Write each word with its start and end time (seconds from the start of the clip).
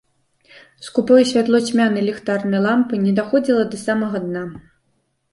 Скупое 0.85 1.23
святло 1.31 1.59
цьмянай 1.73 2.03
ліхтарнай 2.07 2.61
лямпы 2.65 2.95
не 3.03 3.13
даходзіла 3.19 3.63
да 3.75 3.81
самага 3.83 4.17
дна. 4.25 4.43